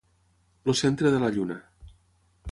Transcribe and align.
El 0.71 0.77
centre 0.79 1.11
de 1.15 1.19
la 1.23 1.29
lluna. 1.35 1.59